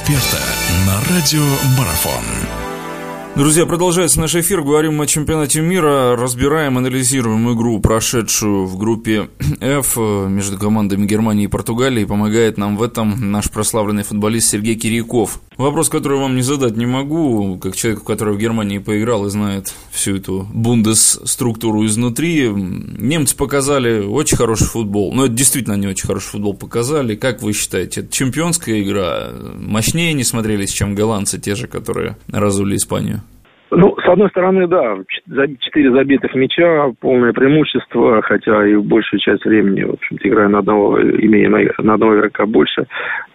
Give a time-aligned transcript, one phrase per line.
[0.00, 0.42] эксперта
[0.86, 1.44] на радио
[1.78, 2.24] Марафон.
[3.36, 4.62] Друзья, продолжается наш эфир.
[4.62, 6.16] Говорим о чемпионате мира.
[6.16, 9.28] Разбираем, анализируем игру, прошедшую в группе
[9.60, 12.04] F между командами Германии и Португалии.
[12.04, 15.40] Помогает нам в этом наш прославленный футболист Сергей Киряков.
[15.60, 19.74] Вопрос, который вам не задать не могу, как человек, который в Германии поиграл и знает
[19.90, 22.48] всю эту бундес-структуру изнутри.
[22.48, 25.12] Немцы показали очень хороший футбол.
[25.12, 27.14] Но это действительно они очень хороший футбол показали.
[27.14, 29.32] Как вы считаете, это чемпионская игра?
[29.54, 33.20] Мощнее не смотрелись, чем голландцы, те же, которые разули Испанию?
[33.70, 34.96] Ну, с одной стороны, да,
[35.60, 41.00] четыре забитых мяча, полное преимущество, хотя и большую часть времени, в общем-то, играя на одного,
[41.00, 42.86] имея на одного игрока больше.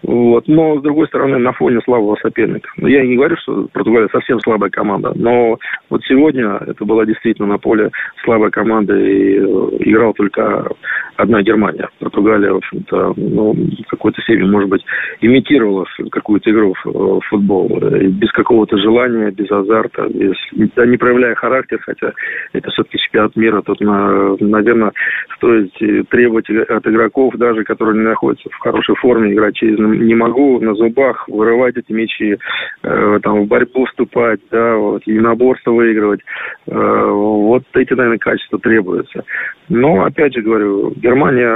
[0.04, 0.48] Вот.
[0.48, 2.70] Но, с другой стороны, на фоне слабого соперника.
[2.78, 5.58] Ну, я не говорю, что Португалия совсем слабая команда, но
[5.90, 7.92] вот сегодня это была действительно на поле
[8.24, 9.42] слабая команда, и э,
[9.80, 10.70] играла только
[11.18, 11.90] одна Германия.
[12.00, 13.56] Португалия, в общем-то, ну,
[13.88, 14.86] какой-то степени, может быть,
[15.22, 17.70] имитировала какую-то игру в футбол.
[17.80, 22.14] Без какого-то желания, без азарта, без, не проявляя характер, хотя
[22.54, 24.92] это все-таки чемпионат мира, тут, на, наверное,
[25.36, 25.74] стоит
[26.10, 31.28] требовать от игроков, даже которые не находятся в хорошей форме, играть не могу на зубах
[31.28, 32.38] вырывать эти мячи,
[32.84, 36.22] э, там, в борьбу вступать, да, вот, и наборство выигрывать.
[36.68, 39.24] Э, вот эти, наверное, качества требуются.
[39.70, 41.50] Но, опять же говорю, Германия,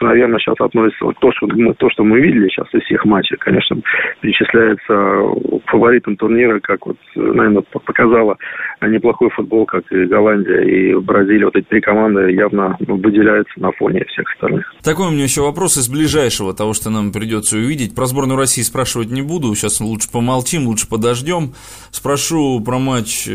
[0.00, 3.76] наверное, сейчас относится то, что мы, то, что мы видели сейчас из всех матчей, конечно,
[4.20, 5.22] причисляется
[5.66, 8.36] фаворитом турнира, как вот, наверное, показала
[8.80, 11.46] неплохой футбол, как и Голландия и Бразилия.
[11.46, 14.72] Вот эти три команды явно выделяются на фоне всех остальных.
[14.82, 17.94] Такой у меня еще вопрос из ближайшего, того, что нам придется увидеть.
[17.94, 21.52] Про сборную России спрашивать не буду, сейчас лучше помолчим, лучше подождем.
[21.90, 23.32] Спрошу про матч э,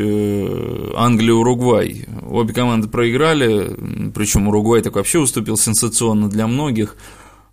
[0.98, 2.06] Англия-Уругвай.
[2.30, 3.67] Обе команды проиграли,
[4.16, 6.96] причем Уругвай так вообще уступил сенсационно для многих.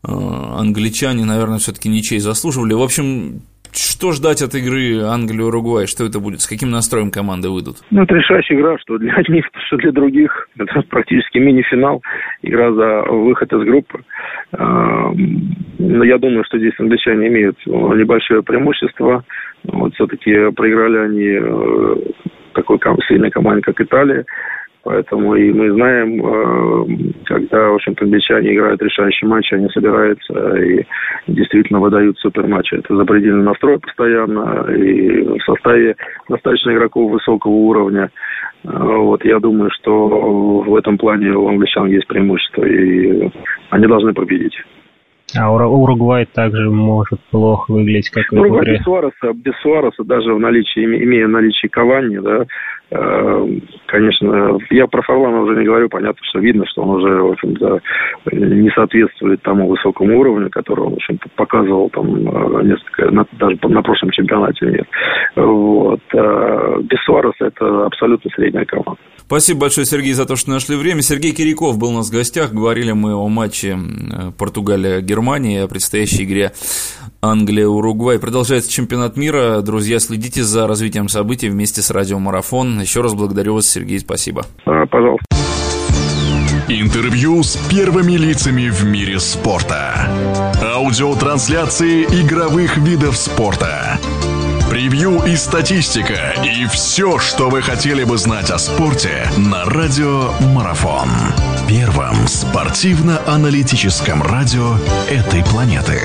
[0.06, 2.74] Э, англичане, наверное, все-таки ничей заслуживали.
[2.74, 3.40] В общем,
[3.72, 5.86] что ждать от игры Англия-Уругвай?
[5.86, 6.40] Что это будет?
[6.40, 7.78] С каким настроем команды выйдут?
[7.90, 10.48] Ну, это решающая игра, что для одних, что для других.
[10.58, 12.02] Это практически мини-финал.
[12.42, 14.04] Игра за выход из группы.
[14.52, 19.24] Но я думаю, что здесь англичане имеют небольшое преимущество.
[19.64, 21.96] Вот все-таки проиграли они э,
[22.54, 24.24] такой сильной команде, как Италия.
[24.84, 30.84] Поэтому и мы знаем, э, когда, в общем-то, англичане играют решающий матч, они собираются и
[31.26, 32.74] действительно выдают суперматчи.
[32.74, 35.96] Это запредельный настрой постоянно, и в составе
[36.28, 38.10] достаточно игроков высокого уровня.
[38.64, 43.30] Э, вот я думаю, что в этом плане у англичан есть преимущество, и
[43.70, 44.54] они должны победить.
[45.36, 50.84] А Уругвай также может плохо выглядеть, как Уругвай без Суареса, без Суареса, даже в наличии,
[50.84, 52.44] имея наличие Кавани, да,
[53.86, 57.80] конечно, я про Фарлана уже не говорю, понятно, что видно, что он уже, в общем-то,
[58.32, 63.58] не соответствует тому высокому уровню, который он, в общем-то, показывал там э, несколько, на, даже
[63.62, 64.86] на прошлом чемпионате нет.
[65.36, 66.00] Вот.
[66.12, 66.98] Э, без
[67.40, 69.00] это абсолютно средняя команда.
[69.18, 71.00] Спасибо большое, Сергей, за то, что нашли время.
[71.00, 72.52] Сергей Киряков был у нас в гостях.
[72.52, 73.76] Говорили мы о матче
[74.38, 76.52] Португалия-Германия, о предстоящей игре
[77.24, 78.18] Англия-Уругвай.
[78.18, 79.62] Продолжается чемпионат мира.
[79.62, 82.80] Друзья, следите за развитием событий вместе с Радио Марафон.
[82.80, 84.44] Еще раз благодарю вас, Сергей, спасибо.
[84.66, 85.24] А, пожалуйста.
[86.68, 90.08] Интервью с первыми лицами в мире спорта.
[90.62, 93.98] Аудиотрансляции игровых видов спорта
[94.74, 101.08] превью и статистика, и все, что вы хотели бы знать о спорте на Радио Марафон.
[101.68, 102.03] Первом
[102.64, 104.78] спортивно-аналитическом радио
[105.10, 106.00] этой планеты.